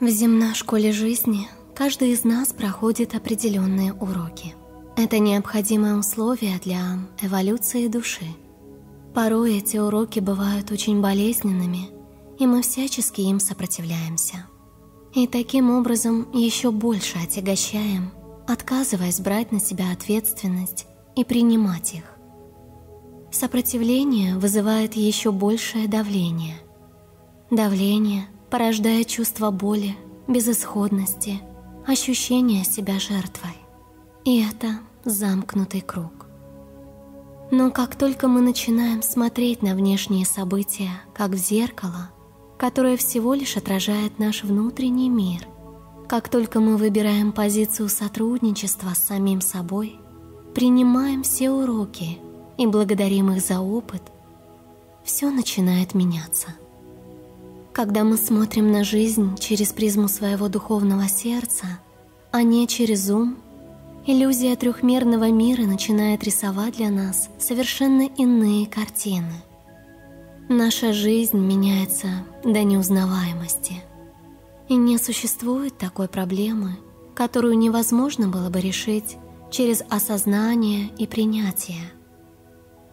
В 0.00 0.08
земной 0.08 0.54
школе 0.54 0.92
жизни 0.92 1.46
каждый 1.74 2.12
из 2.12 2.24
нас 2.24 2.54
проходит 2.54 3.14
определенные 3.14 3.92
уроки. 3.92 4.54
Это 4.96 5.18
необходимое 5.18 5.94
условие 5.98 6.58
для 6.64 7.00
эволюции 7.20 7.86
души. 7.86 8.24
Порой 9.14 9.58
эти 9.58 9.76
уроки 9.76 10.18
бывают 10.18 10.70
очень 10.70 11.02
болезненными, 11.02 11.90
и 12.38 12.46
мы 12.46 12.62
всячески 12.62 13.20
им 13.20 13.40
сопротивляемся. 13.40 14.46
И 15.14 15.26
таким 15.26 15.70
образом 15.70 16.26
еще 16.32 16.70
больше 16.70 17.18
отягощаем, 17.18 18.10
отказываясь 18.48 19.20
брать 19.20 19.52
на 19.52 19.60
себя 19.60 19.92
ответственность 19.92 20.86
и 21.14 21.24
принимать 21.24 21.92
их. 21.92 22.04
Сопротивление 23.30 24.38
вызывает 24.38 24.94
еще 24.94 25.30
большее 25.30 25.88
давление. 25.88 26.56
Давление– 27.50 28.28
порождая 28.50 29.04
чувство 29.04 29.50
боли, 29.50 29.96
безысходности, 30.26 31.40
ощущение 31.86 32.64
себя 32.64 32.98
жертвой. 32.98 33.56
И 34.24 34.42
это 34.42 34.80
замкнутый 35.04 35.80
круг. 35.80 36.26
Но 37.50 37.70
как 37.70 37.96
только 37.96 38.28
мы 38.28 38.40
начинаем 38.42 39.02
смотреть 39.02 39.62
на 39.62 39.74
внешние 39.74 40.24
события, 40.24 40.90
как 41.14 41.30
в 41.30 41.36
зеркало, 41.36 42.10
которое 42.58 42.96
всего 42.96 43.34
лишь 43.34 43.56
отражает 43.56 44.18
наш 44.18 44.44
внутренний 44.44 45.08
мир, 45.08 45.46
как 46.08 46.28
только 46.28 46.60
мы 46.60 46.76
выбираем 46.76 47.32
позицию 47.32 47.88
сотрудничества 47.88 48.90
с 48.94 49.06
самим 49.06 49.40
собой, 49.40 49.96
принимаем 50.54 51.22
все 51.22 51.50
уроки 51.50 52.18
и 52.58 52.66
благодарим 52.66 53.32
их 53.32 53.40
за 53.40 53.60
опыт, 53.60 54.02
все 55.04 55.30
начинает 55.30 55.94
меняться. 55.94 56.54
Когда 57.72 58.02
мы 58.02 58.16
смотрим 58.16 58.72
на 58.72 58.82
жизнь 58.82 59.36
через 59.38 59.72
призму 59.72 60.08
своего 60.08 60.48
духовного 60.48 61.08
сердца, 61.08 61.66
а 62.32 62.42
не 62.42 62.66
через 62.66 63.08
ум, 63.10 63.38
иллюзия 64.06 64.56
трехмерного 64.56 65.30
мира 65.30 65.62
начинает 65.62 66.24
рисовать 66.24 66.76
для 66.76 66.90
нас 66.90 67.28
совершенно 67.38 68.02
иные 68.02 68.66
картины. 68.66 69.32
Наша 70.48 70.92
жизнь 70.92 71.38
меняется 71.38 72.08
до 72.42 72.64
неузнаваемости. 72.64 73.82
И 74.68 74.74
не 74.74 74.98
существует 74.98 75.78
такой 75.78 76.08
проблемы, 76.08 76.76
которую 77.14 77.56
невозможно 77.56 78.28
было 78.28 78.50
бы 78.50 78.60
решить 78.60 79.16
через 79.50 79.82
осознание 79.88 80.90
и 80.98 81.06
принятие. 81.06 81.92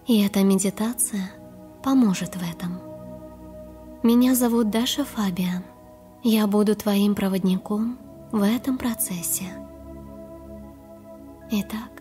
И 0.05 0.23
эта 0.23 0.43
медитация 0.43 1.31
поможет 1.83 2.35
в 2.35 2.41
этом. 2.41 2.86
Меня 4.07 4.35
зовут 4.35 4.69
Даша 4.69 5.03
Фабиан. 5.03 5.65
Я 6.23 6.47
буду 6.47 6.77
твоим 6.77 7.13
проводником 7.13 7.99
в 8.31 8.41
этом 8.41 8.77
процессе. 8.77 9.43
Итак, 11.51 11.91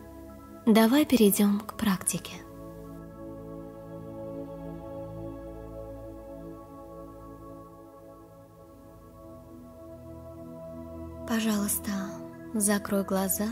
давай 0.67 1.05
перейдем 1.05 1.59
к 1.59 1.77
практике. 1.77 2.35
Пожалуйста, 11.27 11.91
закрой 12.55 13.03
глаза 13.03 13.49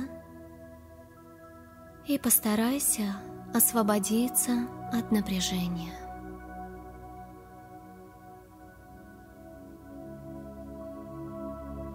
и 2.06 2.20
постарайся 2.20 3.16
освободиться 3.52 4.68
от 4.92 5.10
напряжения. 5.10 6.03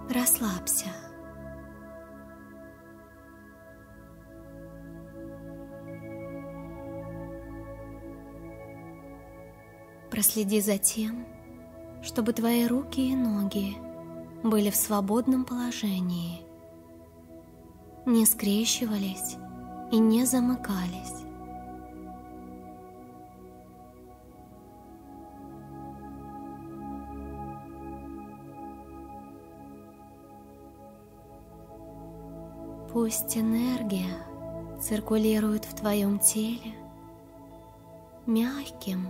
Расслабься. 0.09 0.87
Проследи 10.09 10.61
за 10.61 10.79
тем, 10.79 11.27
чтобы 12.01 12.33
твои 12.33 12.65
руки 12.65 13.11
и 13.11 13.15
ноги 13.15 13.77
были 14.41 14.71
в 14.71 14.75
свободном 14.75 15.45
положении, 15.45 16.41
не 18.07 18.25
скрещивались 18.25 19.37
и 19.91 19.99
не 19.99 20.25
замыкались. 20.25 21.28
Пусть 33.01 33.37
энергия 33.37 34.11
циркулирует 34.77 35.63
в 35.63 35.73
твоем 35.73 36.19
теле 36.19 36.75
мягким, 38.25 39.09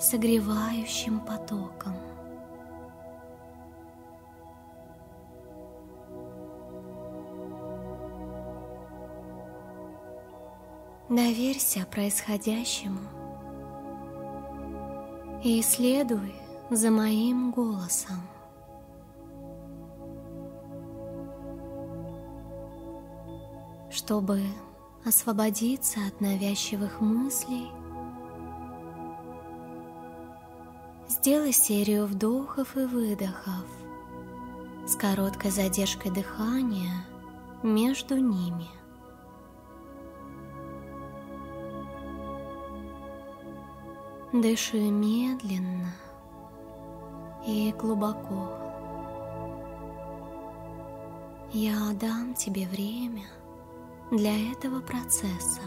согревающим 0.00 1.20
потоком. 1.20 1.94
Доверься 11.08 11.86
происходящему 11.88 12.98
и 15.44 15.62
следуй 15.62 16.34
за 16.68 16.90
моим 16.90 17.52
голосом. 17.52 18.16
Чтобы 24.08 24.40
освободиться 25.04 26.00
от 26.06 26.22
навязчивых 26.22 27.02
мыслей, 27.02 27.68
сделай 31.10 31.52
серию 31.52 32.06
вдохов 32.06 32.74
и 32.78 32.86
выдохов 32.86 33.66
с 34.86 34.96
короткой 34.96 35.50
задержкой 35.50 36.10
дыхания 36.10 37.04
между 37.62 38.16
ними. 38.16 38.68
Дыши 44.32 44.80
медленно 44.80 45.92
и 47.46 47.74
глубоко. 47.78 48.48
Я 51.52 51.92
дам 52.00 52.32
тебе 52.32 52.66
время– 52.68 53.24
для 54.10 54.52
этого 54.52 54.80
процесса. 54.80 55.60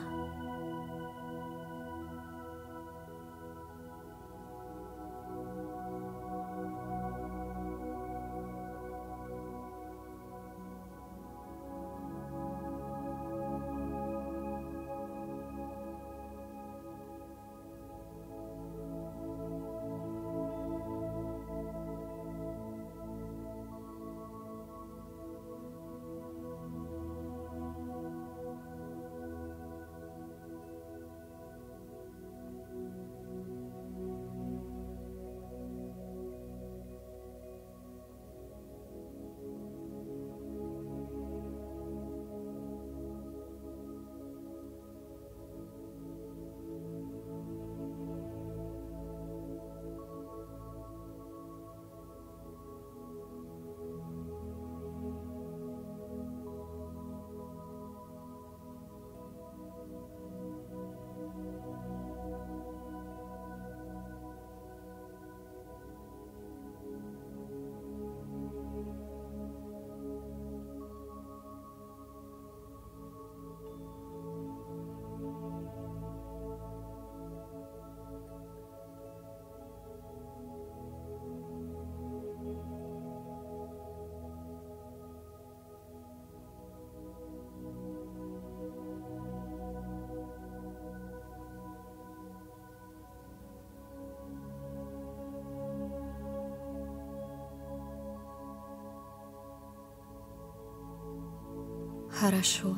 Хорошо. 102.22 102.76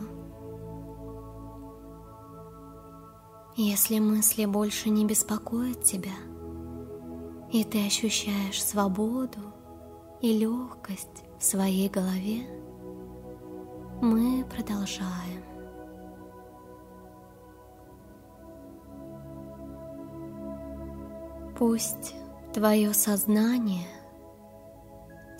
Если 3.57 3.99
мысли 3.99 4.45
больше 4.45 4.89
не 4.89 5.05
беспокоят 5.05 5.83
тебя, 5.83 6.15
и 7.51 7.65
ты 7.65 7.85
ощущаешь 7.85 8.63
свободу 8.63 9.41
и 10.21 10.31
легкость 10.39 11.25
в 11.37 11.43
своей 11.43 11.89
голове, 11.89 12.47
мы 14.01 14.45
продолжаем. 14.45 15.43
Пусть 21.59 22.15
твое 22.53 22.93
сознание 22.93 23.89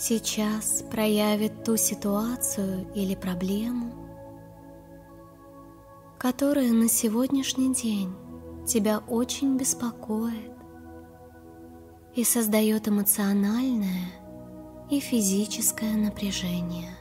сейчас 0.03 0.83
проявит 0.91 1.63
ту 1.63 1.77
ситуацию 1.77 2.85
или 2.93 3.15
проблему, 3.15 3.93
которая 6.17 6.73
на 6.73 6.89
сегодняшний 6.89 7.73
день 7.73 8.13
тебя 8.67 8.99
очень 9.07 9.55
беспокоит 9.55 10.51
и 12.15 12.25
создает 12.25 12.89
эмоциональное 12.89 14.11
и 14.89 14.99
физическое 14.99 15.95
напряжение. 15.95 16.97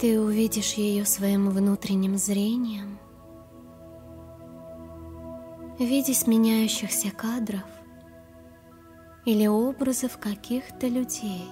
Ты 0.00 0.18
увидишь 0.18 0.74
ее 0.74 1.04
своим 1.04 1.50
внутренним 1.50 2.16
зрением 2.16 2.98
в 5.78 5.82
виде 5.82 6.14
сменяющихся 6.14 7.10
кадров 7.10 7.66
или 9.26 9.46
образов 9.46 10.16
каких-то 10.16 10.88
людей. 10.88 11.44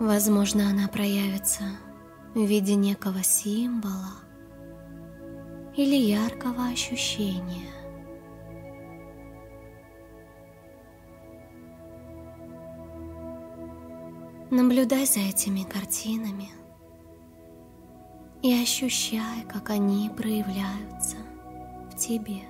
Возможно, 0.00 0.70
она 0.70 0.88
проявится 0.88 1.64
в 2.34 2.42
виде 2.42 2.76
некого 2.76 3.22
символа 3.22 4.14
или 5.76 5.96
яркого 5.96 6.68
ощущения. 6.68 7.75
Наблюдай 14.48 15.06
за 15.06 15.18
этими 15.20 15.64
картинами 15.64 16.50
и 18.42 18.62
ощущай, 18.62 19.42
как 19.48 19.70
они 19.70 20.08
проявляются 20.08 21.16
в 21.90 21.96
тебе. 21.96 22.42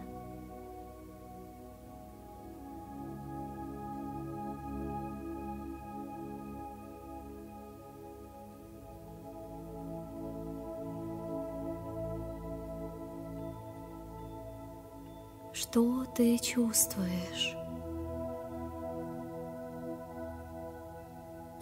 Что 15.54 16.04
ты 16.14 16.36
чувствуешь? 16.38 17.65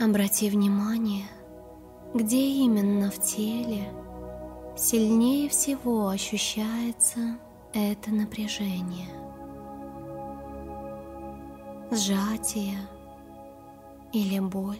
Обрати 0.04 0.50
внимание, 0.50 1.24
где 2.12 2.36
именно 2.36 3.10
в 3.10 3.18
теле 3.22 3.90
сильнее 4.76 5.48
всего 5.48 6.08
ощущается 6.08 7.38
это 7.72 8.10
напряжение. 8.10 9.08
Сжатие 11.90 12.76
или 14.12 14.40
боль. 14.40 14.78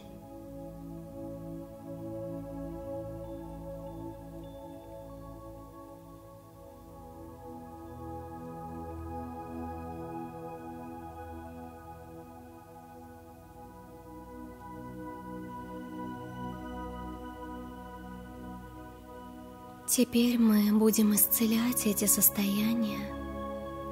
Теперь 19.97 20.37
мы 20.37 20.77
будем 20.77 21.15
исцелять 21.15 21.85
эти 21.85 22.03
состояния 22.03 22.99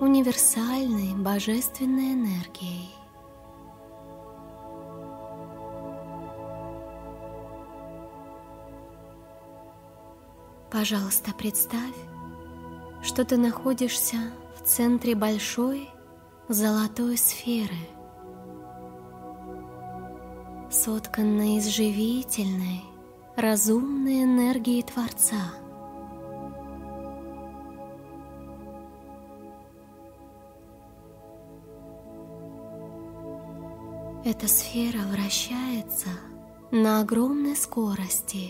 универсальной 0.02 1.16
божественной 1.16 2.12
энергией. 2.12 2.90
Пожалуйста, 10.70 11.32
представь, 11.38 11.96
что 13.02 13.24
ты 13.24 13.38
находишься 13.38 14.18
в 14.60 14.68
центре 14.68 15.16
большой 15.16 15.90
золотой 16.50 17.16
сферы, 17.16 17.80
сотканной 20.70 21.60
из 21.60 21.68
живительной, 21.68 22.84
разумной 23.38 24.26
энергии 24.26 24.82
Творца– 24.82 25.40
Эта 34.36 34.48
сфера 34.48 34.98
вращается 35.12 36.10
на 36.72 37.02
огромной 37.02 37.56
скорости 37.56 38.50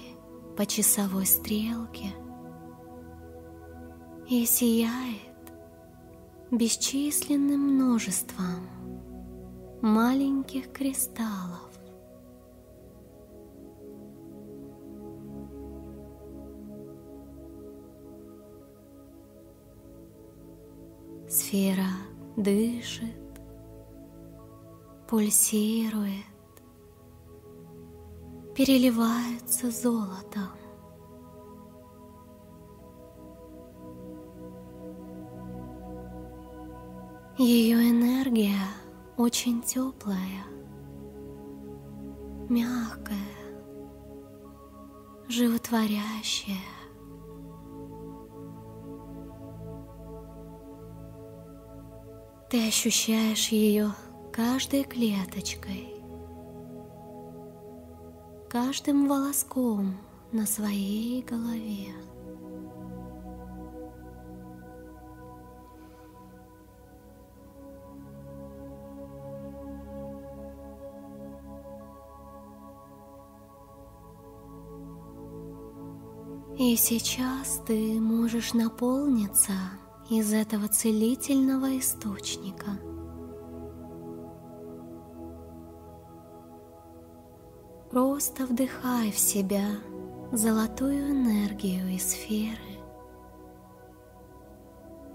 по 0.55 0.65
часовой 0.65 1.25
стрелке 1.25 2.13
и 4.29 4.45
сияет 4.45 5.51
бесчисленным 6.51 7.59
множеством 7.59 8.65
маленьких 9.81 10.71
кристаллов. 10.71 11.69
Сфера 21.27 21.89
дышит, 22.37 23.22
пульсирует, 25.13 26.25
переливается 28.55 29.69
золотом. 29.69 30.49
Ее 37.37 37.91
энергия 37.91 38.57
очень 39.15 39.61
теплая, 39.61 40.47
мягкая, 42.49 43.19
животворящая. 45.27 46.57
Ты 52.49 52.67
ощущаешь 52.67 53.49
ее 53.49 53.91
каждой 54.33 54.83
клеточкой, 54.83 55.93
каждым 58.49 59.07
волоском 59.07 59.95
на 60.31 60.47
своей 60.47 61.21
голове. 61.21 61.93
И 76.57 76.75
сейчас 76.75 77.61
ты 77.67 77.99
можешь 77.99 78.53
наполниться 78.53 79.53
из 80.09 80.33
этого 80.33 80.67
целительного 80.69 81.77
источника– 81.77 82.79
Просто 87.93 88.47
вдыхай 88.47 89.11
в 89.11 89.19
себя 89.19 89.67
золотую 90.31 91.11
энергию 91.11 91.89
из 91.89 92.09
сферы 92.09 92.57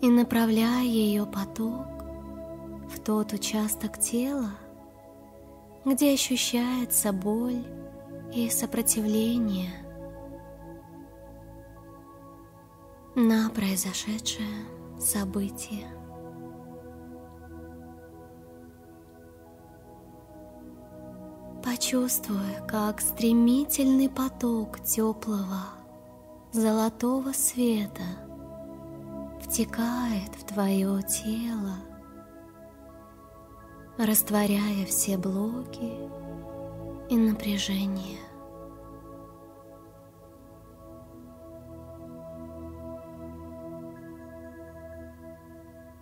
и 0.01 0.09
направляй 0.09 0.87
ее 0.87 1.27
поток 1.27 1.89
в 2.89 3.01
тот 3.05 3.33
участок 3.33 3.99
тела, 3.99 4.53
где 5.85 6.15
ощущается 6.15 7.13
боль 7.13 7.67
и 8.33 8.49
сопротивление 8.49 9.73
на 13.17 13.51
произошедшее 13.51 14.67
событие. 15.01 15.98
Почувствуй, 21.79 22.57
как 22.67 23.01
стремительный 23.01 24.09
поток 24.09 24.81
теплого 24.81 25.63
золотого 26.51 27.31
света 27.31 28.03
втекает 29.41 30.35
в 30.37 30.45
твое 30.45 31.01
тело, 31.05 31.77
растворяя 33.97 34.85
все 34.87 35.17
блоки 35.17 35.93
и 37.09 37.17
напряжение. 37.17 38.19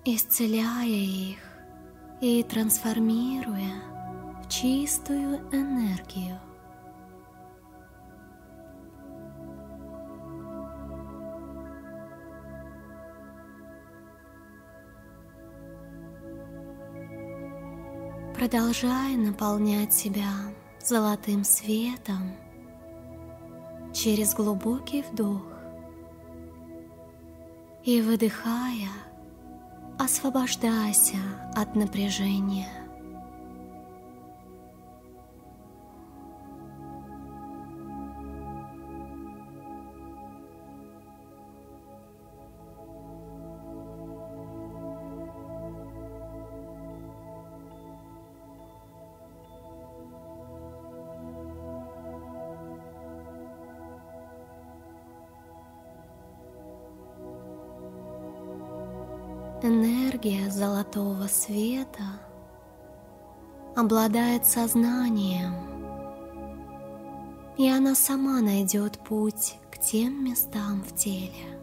исцеляя 0.06 0.86
их 0.86 1.40
и 2.20 2.42
трансформируя 2.44 3.95
чистую 4.48 5.38
энергию. 5.52 6.40
Продолжай 18.34 19.16
наполнять 19.16 19.92
себя 19.92 20.30
золотым 20.78 21.42
светом 21.42 22.36
через 23.92 24.34
глубокий 24.34 25.02
вдох 25.02 25.42
и 27.82 28.02
выдыхая, 28.02 28.90
освобождайся 29.98 31.16
от 31.54 31.74
напряжения. 31.74 32.85
Энергия 59.62 60.50
золотого 60.50 61.28
света 61.28 62.20
обладает 63.74 64.44
сознанием, 64.44 65.54
и 67.56 67.66
она 67.66 67.94
сама 67.94 68.42
найдет 68.42 68.98
путь 68.98 69.58
к 69.70 69.78
тем 69.78 70.24
местам 70.24 70.82
в 70.82 70.94
теле, 70.94 71.58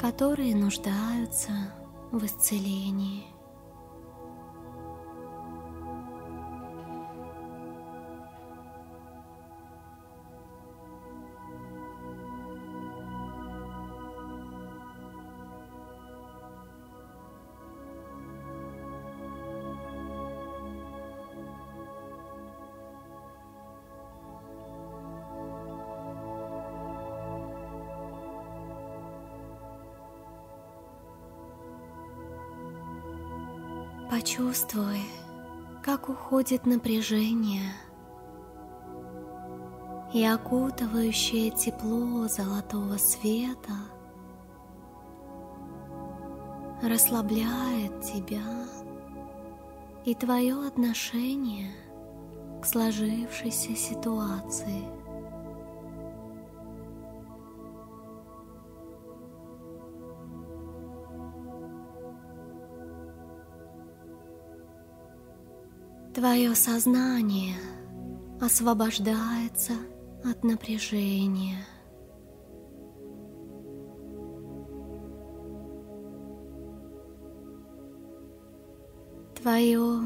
которые 0.00 0.54
нуждаются 0.54 1.50
в 2.12 2.24
исцелении. 2.24 3.37
Почувствуй, 34.10 35.02
как 35.82 36.08
уходит 36.08 36.64
напряжение 36.64 37.74
и 40.14 40.24
окутывающее 40.24 41.50
тепло 41.50 42.26
золотого 42.26 42.96
света 42.96 43.74
расслабляет 46.82 48.00
тебя 48.00 48.40
и 50.06 50.14
твое 50.14 50.66
отношение 50.66 51.70
к 52.62 52.64
сложившейся 52.64 53.76
ситуации. 53.76 54.97
Твое 66.18 66.52
сознание 66.56 67.54
освобождается 68.40 69.74
от 70.24 70.42
напряжения. 70.42 71.64
Твое 79.40 80.00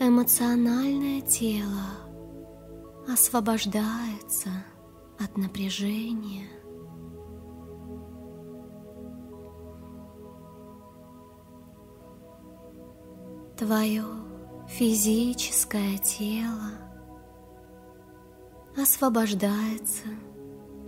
эмоциональное 0.00 1.20
тело 1.20 1.94
освобождается 3.08 4.50
от 5.20 5.36
напряжения. 5.38 6.48
Твое 13.56 14.25
физическое 14.68 15.96
тело 15.98 16.72
освобождается 18.76 20.08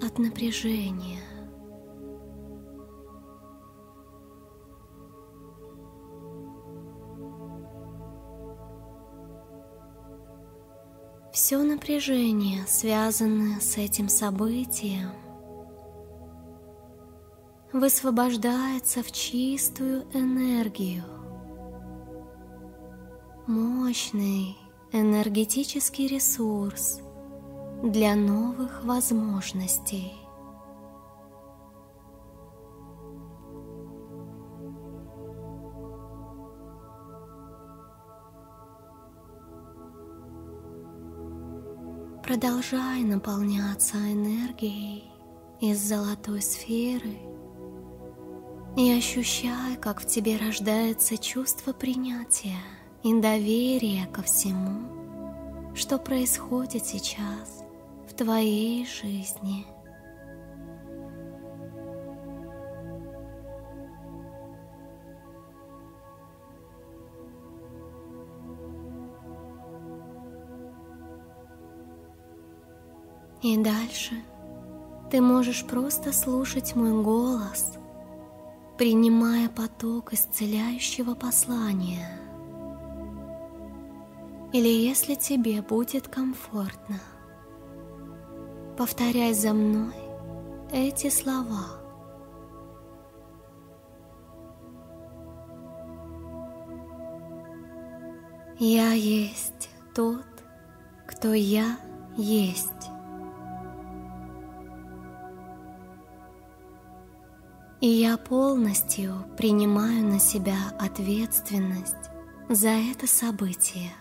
от 0.03 0.19
напряжения. 0.19 1.23
Все 11.33 11.63
напряжение, 11.63 12.67
связанное 12.67 13.61
с 13.61 13.79
этим 13.79 14.09
событием, 14.09 15.11
высвобождается 17.73 19.03
в 19.03 19.13
чистую 19.13 20.03
энергию– 20.13 21.05
мощный 23.49 24.59
энергетический 24.93 26.07
ресурс 26.07 27.01
для 27.83 28.15
новых 28.15 28.85
возможностей. 28.85 30.13
Продолжай 42.23 43.03
наполняться 43.03 43.97
энергией 43.97 45.11
из 45.63 45.79
золотой 45.79 46.43
сферы 46.43 47.17
и 48.77 48.93
ощущай, 48.93 49.77
как 49.81 50.03
в 50.03 50.07
тебе 50.07 50.37
рождается 50.37 51.17
чувство 51.17 51.73
принятия– 51.73 52.59
и 53.03 53.21
доверие 53.21 54.07
ко 54.07 54.23
всему, 54.23 55.75
что 55.75 55.99
происходит 55.99 56.85
сейчас 56.85 57.63
в 58.09 58.15
твоей 58.15 58.87
жизни. 58.87 59.65
И 73.41 73.57
дальше 73.57 74.15
ты 75.13 75.21
можешь 75.21 75.65
просто 75.65 76.13
слушать 76.13 76.75
мой 76.75 77.03
голос, 77.05 77.75
принимая 78.77 79.49
поток 79.49 80.13
исцеляющего 80.13 81.15
послания– 81.15 82.11
или 84.53 84.69
если 84.69 85.15
тебе 85.15 85.63
будет 85.63 86.09
комфортно. 86.09 87.01
Повторяй 88.77 89.35
за 89.35 89.53
мной 89.53 89.95
эти 90.73 91.11
слова. 91.11 91.79
Я 98.61 98.93
есть 98.93 99.71
тот, 99.95 100.27
кто 101.07 101.33
я 101.33 101.79
есть. 102.17 102.73
И 107.81 107.87
я 107.87 108.17
полностью 108.17 109.15
принимаю 109.37 110.05
на 110.05 110.19
себя 110.19 110.57
ответственность 110.81 112.11
за 112.49 112.71
это 112.71 113.07
событие. 113.07 113.93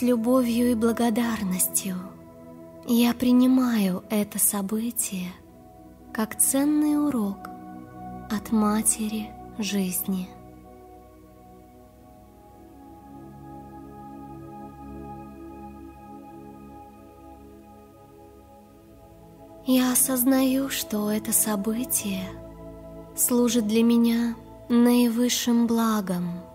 С 0.00 0.02
любовью 0.02 0.70
и 0.70 0.74
благодарностью 0.74 1.94
я 2.86 3.12
принимаю 3.12 4.02
это 4.08 4.38
событие 4.38 5.30
как 6.10 6.40
ценный 6.40 6.96
урок 6.96 7.36
от 8.30 8.50
матери 8.50 9.28
жизни. 9.58 10.26
Я 19.66 19.92
осознаю, 19.92 20.70
что 20.70 21.10
это 21.10 21.34
событие 21.34 22.24
служит 23.14 23.66
для 23.66 23.82
меня 23.82 24.34
наивысшим 24.70 25.66
благом. 25.66 26.49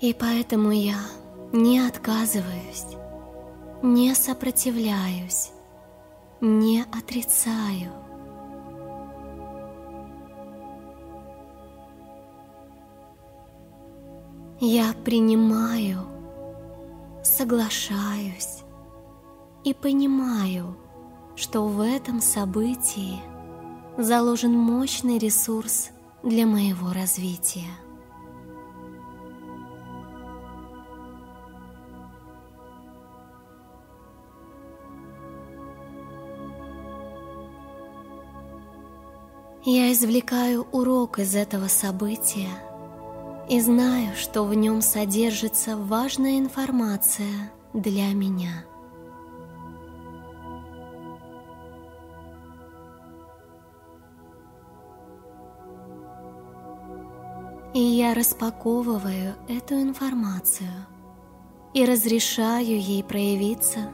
И 0.00 0.12
поэтому 0.12 0.70
я 0.70 0.98
не 1.52 1.78
отказываюсь, 1.78 2.84
не 3.82 4.14
сопротивляюсь, 4.14 5.52
не 6.40 6.82
отрицаю. 6.82 7.92
Я 14.60 14.94
принимаю, 15.04 16.00
соглашаюсь 17.22 18.62
и 19.64 19.74
понимаю, 19.74 20.76
что 21.36 21.66
в 21.66 21.80
этом 21.80 22.20
событии 22.20 23.20
заложен 23.98 24.52
мощный 24.52 25.18
ресурс 25.18 25.90
для 26.22 26.46
моего 26.46 26.92
развития. 26.92 27.70
Я 39.66 39.90
извлекаю 39.92 40.66
урок 40.72 41.18
из 41.18 41.34
этого 41.34 41.68
события 41.68 42.50
и 43.48 43.58
знаю, 43.62 44.14
что 44.14 44.42
в 44.44 44.52
нем 44.52 44.82
содержится 44.82 45.78
важная 45.78 46.38
информация 46.38 47.50
для 47.72 48.12
меня. 48.12 48.66
И 57.72 57.80
я 57.80 58.12
распаковываю 58.12 59.34
эту 59.48 59.80
информацию 59.80 60.68
и 61.72 61.86
разрешаю 61.86 62.78
ей 62.78 63.02
проявиться 63.02 63.88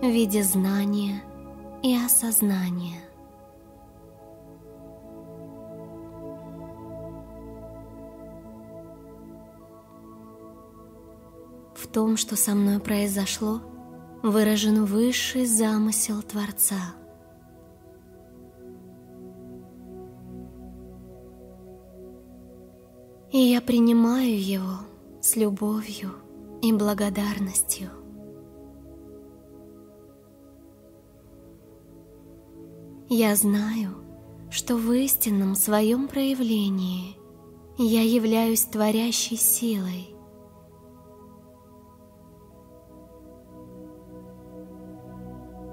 в 0.00 0.06
виде 0.06 0.42
знания 0.42 1.22
и 1.82 1.94
осознания. 1.94 3.09
Том, 11.92 12.16
что 12.16 12.36
со 12.36 12.54
мной 12.54 12.78
произошло, 12.78 13.60
выражен 14.22 14.84
высший 14.84 15.46
замысел 15.46 16.22
Творца. 16.22 16.94
И 23.32 23.38
я 23.38 23.60
принимаю 23.60 24.40
его 24.40 24.80
с 25.20 25.36
любовью 25.36 26.12
и 26.62 26.72
благодарностью. 26.72 27.90
Я 33.08 33.34
знаю, 33.34 33.94
что 34.50 34.76
в 34.76 34.92
истинном 34.92 35.54
своем 35.54 36.08
проявлении 36.08 37.16
я 37.78 38.02
являюсь 38.02 38.64
творящей 38.64 39.36
силой– 39.36 40.14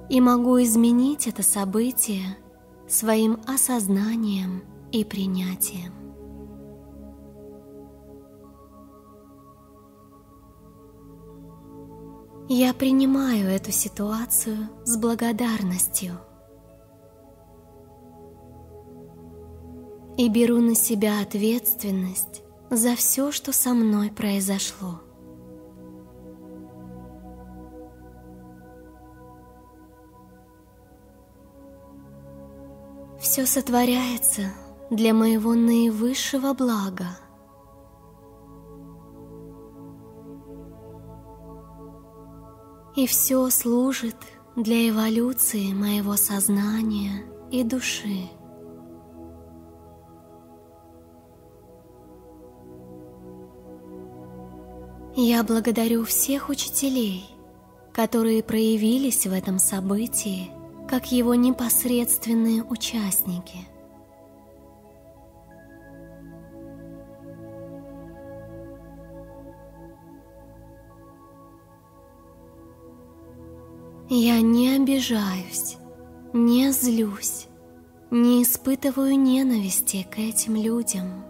и 0.09 0.21
могу 0.21 0.61
изменить 0.61 1.27
это 1.27 1.43
событие 1.43 2.37
своим 2.87 3.39
осознанием 3.45 4.63
и 4.91 5.03
принятием. 5.03 5.93
Я 12.49 12.73
принимаю 12.73 13.49
эту 13.49 13.73
ситуацию 13.73 14.69
с 14.85 14.95
благодарностью 14.95 16.13
и 20.17 20.29
беру 20.29 20.61
на 20.61 20.73
себя 20.73 21.21
ответственность 21.21 22.41
за 22.69 22.95
все, 22.95 23.33
что 23.33 23.51
со 23.51 23.73
мной 23.73 24.11
произошло. 24.11 25.01
Все 33.37 33.45
сотворяется 33.45 34.51
для 34.89 35.13
моего 35.13 35.53
наивысшего 35.53 36.55
блага. 36.55 37.19
И 42.95 43.05
все 43.05 43.47
служит 43.51 44.15
для 44.55 44.89
эволюции 44.89 45.71
моего 45.71 46.15
сознания 46.15 47.25
и 47.51 47.63
души. 47.63 48.27
Я 55.15 55.43
благодарю 55.43 56.05
всех 56.05 56.49
учителей, 56.49 57.29
которые 57.93 58.41
проявились 58.41 59.27
в 59.27 59.31
этом 59.31 59.59
событии 59.59 60.56
как 60.87 61.11
его 61.11 61.35
непосредственные 61.35 62.63
участники. 62.63 63.67
Я 74.09 74.39
не 74.39 74.69
обижаюсь, 74.77 75.75
не 76.31 76.71
злюсь, 76.71 77.47
не 78.09 78.41
испытываю 78.41 79.19
ненависти 79.19 80.07
к 80.09 80.17
этим 80.17 80.55
людям. 80.55 81.25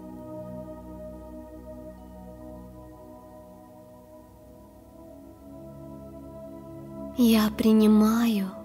Я 7.17 7.50
принимаю 7.50 8.57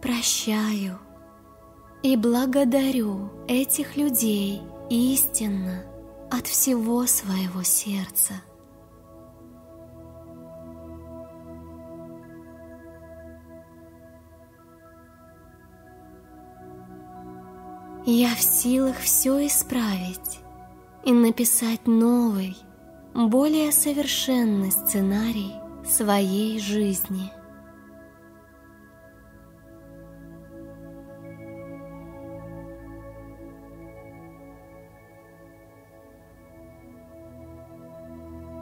прощаю 0.00 0.98
и 2.02 2.16
благодарю 2.16 3.30
этих 3.46 3.96
людей 3.96 4.62
истинно 4.88 5.84
от 6.30 6.46
всего 6.46 7.06
своего 7.06 7.62
сердца. 7.62 8.34
Я 18.06 18.34
в 18.34 18.40
силах 18.40 18.96
все 18.98 19.46
исправить 19.46 20.40
и 21.04 21.12
написать 21.12 21.86
новый, 21.86 22.56
более 23.14 23.72
совершенный 23.72 24.72
сценарий 24.72 25.52
своей 25.84 26.58
жизни– 26.58 27.30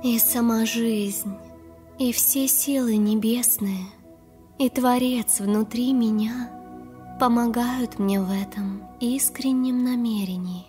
И 0.01 0.17
сама 0.21 0.65
жизнь, 0.65 1.37
и 1.99 2.13
все 2.13 2.47
силы 2.47 2.97
небесные, 2.97 3.87
и 4.57 4.69
Творец 4.69 5.41
внутри 5.41 5.93
меня 5.93 7.17
помогают 7.19 7.99
мне 7.99 8.21
в 8.21 8.31
этом 8.31 8.85
искреннем 9.01 9.83
намерении. 9.83 10.67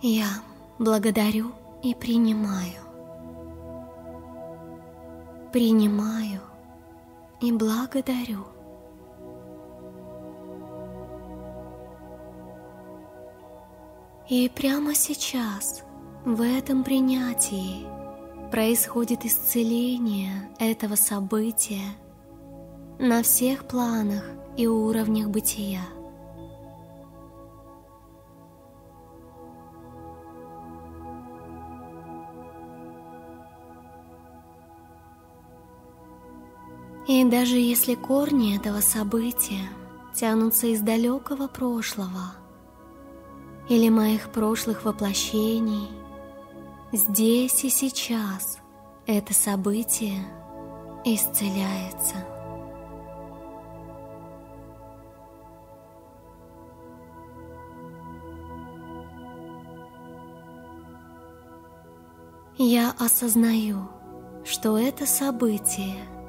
Я 0.00 0.28
благодарю 0.78 1.52
и 1.82 1.94
принимаю. 1.94 2.81
Принимаю 5.52 6.40
и 7.42 7.52
благодарю. 7.52 8.46
И 14.30 14.48
прямо 14.48 14.94
сейчас, 14.94 15.84
в 16.24 16.40
этом 16.40 16.84
принятии, 16.84 17.86
происходит 18.50 19.26
исцеление 19.26 20.48
этого 20.58 20.94
события 20.94 21.90
на 22.98 23.22
всех 23.22 23.66
планах 23.66 24.24
и 24.56 24.66
уровнях 24.66 25.28
бытия. 25.28 25.82
И 37.06 37.24
даже 37.24 37.56
если 37.56 37.96
корни 37.96 38.56
этого 38.56 38.80
события 38.80 39.68
тянутся 40.14 40.68
из 40.68 40.80
далекого 40.80 41.48
прошлого 41.48 42.36
или 43.68 43.88
моих 43.88 44.30
прошлых 44.30 44.84
воплощений, 44.84 45.88
здесь 46.92 47.64
и 47.64 47.70
сейчас 47.70 48.58
это 49.06 49.34
событие 49.34 50.24
исцеляется. 51.04 52.16
Я 62.58 62.94
осознаю, 62.96 63.88
что 64.44 64.78
это 64.78 65.04
событие– 65.04 65.96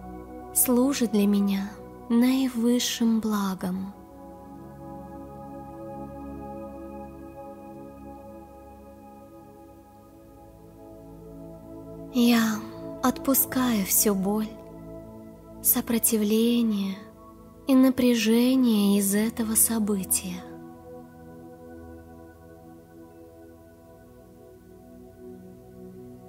служит 0.54 1.12
для 1.12 1.26
меня 1.26 1.72
наивысшим 2.10 3.20
благом. 3.20 3.94
Я 12.14 12.60
отпускаю 13.02 13.86
всю 13.86 14.14
боль, 14.14 14.50
сопротивление 15.64 16.98
и 17.68 17.74
напряжение 17.74 19.00
из 19.00 19.16
этого 19.16 19.56
события. 19.56 20.44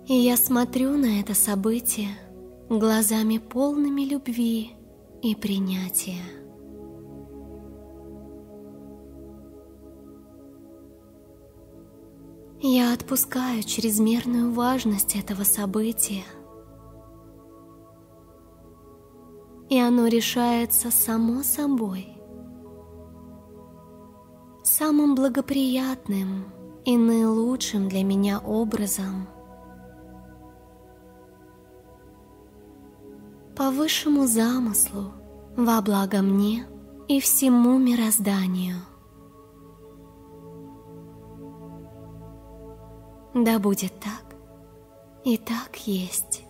И 0.06 0.14
я 0.14 0.36
смотрю 0.36 0.96
на 0.96 1.20
это 1.20 1.34
событие 1.34 2.10
глазами 2.68 3.38
полными 3.38 4.02
любви 4.02 4.72
и 5.22 5.34
принятия. 5.34 6.22
Я 12.60 12.94
отпускаю 12.94 13.62
чрезмерную 13.62 14.50
важность 14.50 15.16
этого 15.16 15.42
события, 15.44 16.24
и 19.68 19.78
оно 19.78 20.06
решается 20.06 20.90
само 20.90 21.42
собой, 21.42 22.08
самым 24.62 25.14
благоприятным 25.14 26.46
и 26.86 26.96
наилучшим 26.96 27.88
для 27.90 28.02
меня 28.02 28.38
образом– 28.40 29.28
по 33.64 33.70
высшему 33.70 34.26
замыслу, 34.26 35.14
во 35.56 35.80
благо 35.80 36.20
мне 36.20 36.66
и 37.08 37.18
всему 37.18 37.78
мирозданию. 37.78 38.76
Да 43.32 43.58
будет 43.58 43.98
так, 44.00 44.36
и 45.24 45.38
так 45.38 45.76
есть. 45.86 46.42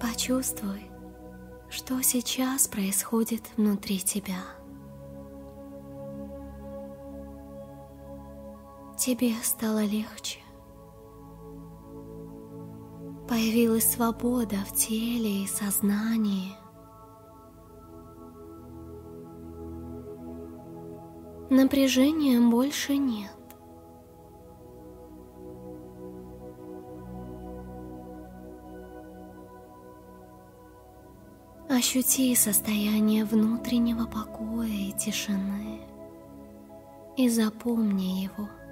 Почувствуй, 0.00 0.90
что 1.68 2.00
сейчас 2.00 2.66
происходит 2.66 3.42
внутри 3.58 3.98
тебя. 3.98 4.40
Тебе 9.04 9.34
стало 9.42 9.84
легче. 9.84 10.38
Появилась 13.28 13.92
свобода 13.92 14.56
в 14.66 14.72
теле 14.72 15.44
и 15.44 15.46
сознании. 15.46 16.52
Напряжения 21.50 22.40
больше 22.40 22.96
нет. 22.96 23.30
Ощути 31.68 32.34
состояние 32.34 33.26
внутреннего 33.26 34.06
покоя 34.06 34.66
и 34.66 34.92
тишины 34.92 35.82
и 37.18 37.28
запомни 37.28 38.22
его– 38.22 38.48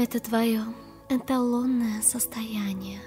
Это 0.00 0.20
твое 0.20 0.60
эталонное 1.08 2.00
состояние. 2.02 3.00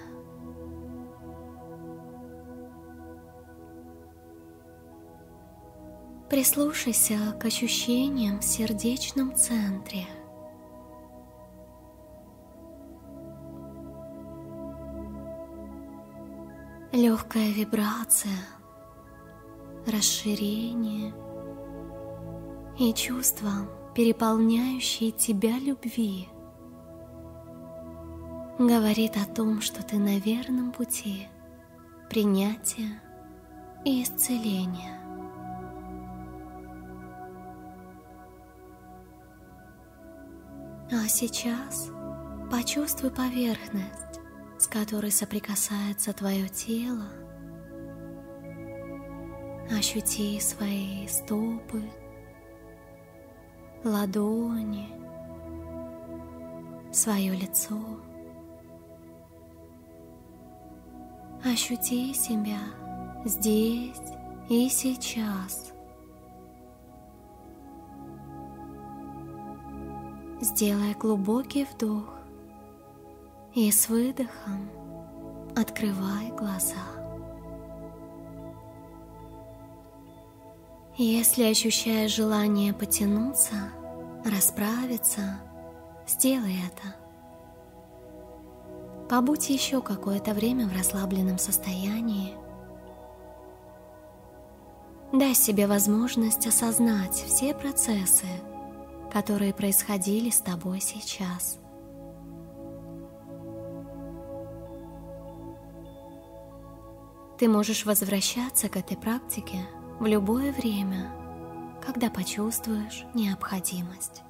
Прислушайся 6.30 7.32
к 7.40 7.46
ощущениям 7.46 8.42
в 8.42 8.44
сердечном 8.44 9.34
центре. 9.38 10.06
Легкая 16.92 17.54
вибрация, 17.54 18.38
расширение 19.88 21.14
и 22.78 22.94
чувства, 22.94 23.70
переполняющие 23.96 25.12
тебя 25.12 25.58
любви– 25.58 26.28
говорит 28.68 29.18
о 29.18 29.26
том, 29.26 29.62
что 29.62 29.84
ты 29.84 29.98
на 29.98 30.20
верном 30.20 30.72
пути 30.72 31.28
принятия 32.10 33.02
и 33.86 34.04
исцеления. 34.04 35.00
А 40.92 41.08
сейчас 41.08 41.90
почувствуй 42.52 43.12
поверхность, 43.12 44.20
с 44.60 44.68
которой 44.68 45.12
соприкасается 45.12 46.12
твое 46.12 46.50
тело. 46.50 47.08
Ощути 49.72 50.40
свои 50.42 51.08
стопы, 51.08 51.82
ладони, 53.86 54.90
свое 56.92 57.34
лицо. 57.34 57.80
Ощути 61.44 62.14
себя 62.14 62.60
здесь 63.26 64.00
и 64.48 64.70
сейчас. 64.70 65.74
Сделай 70.40 70.94
глубокий 70.94 71.66
вдох 71.66 72.14
и 73.56 73.72
с 73.72 73.90
выдохом 73.90 74.70
открывай 75.56 76.30
глаза. 76.38 76.76
Если 80.96 81.44
ощущаешь 81.46 82.16
желание 82.16 82.72
потянуться, 82.72 83.56
расправиться, 84.24 85.42
сделай 86.06 86.58
это. 86.68 87.01
Побудь 89.12 89.50
еще 89.50 89.82
какое-то 89.82 90.34
время 90.34 90.70
в 90.70 90.74
расслабленном 90.74 91.38
состоянии. 91.38 92.34
Дай 95.12 95.34
себе 95.34 95.68
возможность 95.68 96.48
осознать 96.48 97.16
все 97.16 97.54
процессы, 97.54 98.26
которые 99.12 99.54
происходили 99.54 100.30
с 100.30 100.40
тобой 100.40 100.80
сейчас. 100.80 101.60
Ты 107.38 107.50
можешь 107.50 107.86
возвращаться 107.86 108.70
к 108.70 108.78
этой 108.78 108.96
практике 108.96 109.68
в 110.00 110.06
любое 110.06 110.54
время, 110.54 111.12
когда 111.86 112.10
почувствуешь 112.10 113.04
необходимость. 113.14 114.22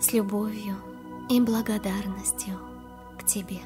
С 0.00 0.12
любовью 0.12 0.74
и 1.30 1.40
благодарностью 1.40 2.71
к 3.18 3.26
тебе. 3.26 3.60